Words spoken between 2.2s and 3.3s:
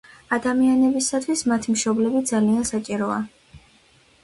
ძალიან საჭიროა